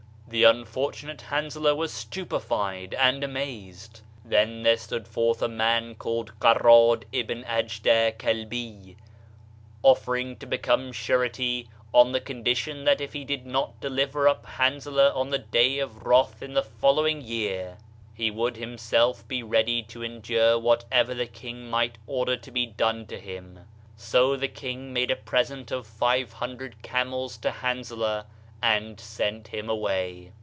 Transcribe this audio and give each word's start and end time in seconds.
The 0.27 0.45
unfortunate 0.45 1.23
Hanzalah 1.23 1.75
was 1.75 1.91
stupefied 1.91 2.93
and 2.93 3.21
amazed. 3.21 3.99
Then 4.23 4.63
there 4.63 4.77
stood 4.77 5.05
forth 5.05 5.41
a 5.41 5.49
man 5.49 5.95
called 5.95 6.39
Quarad 6.39 7.03
Ibn 7.11 7.43
Ajdaa 7.43 8.17
Kalbey, 8.17 8.95
offering 9.83 10.37
to 10.37 10.45
become 10.45 10.93
surety 10.93 11.67
on 11.93 12.13
the 12.13 12.21
condition 12.21 12.85
that 12.85 13.01
if 13.01 13.11
he 13.11 13.25
did 13.25 13.45
not 13.45 13.81
deliver 13.81 14.25
up 14.25 14.45
Han 14.45 14.77
zalah 14.79 15.11
on 15.13 15.31
the 15.31 15.37
day 15.37 15.79
of 15.79 16.03
wrath 16.05 16.41
in 16.41 16.53
the 16.53 16.63
following 16.63 17.19
year, 17.19 17.75
57 17.75 17.75
Digitized 17.75 17.75
by 17.75 17.83
Google 17.89 18.07
MYSTERIOUS 18.07 18.07
FORCES 18.07 18.23
he 18.23 18.31
would 18.31 18.57
himself 18.57 19.27
be 19.27 19.43
ready 19.43 19.83
to 19.83 20.01
endure 20.05 20.57
whatever 20.57 21.13
the 21.13 21.25
king 21.27 21.69
might 21.69 21.97
order 22.07 22.37
to 22.37 22.51
be 22.51 22.65
done 22.67 23.05
to 23.07 23.19
him. 23.19 23.59
So 23.97 24.37
the 24.37 24.47
king 24.47 24.93
made 24.93 25.11
a 25.11 25.17
present 25.17 25.71
of 25.73 25.85
five 25.85 26.31
hundred 26.31 26.81
camels 26.81 27.35
to 27.39 27.51
Hanzalah 27.51 28.27
and 28.63 28.99
sent 28.99 29.47
him 29.47 29.67
away. 29.67 30.31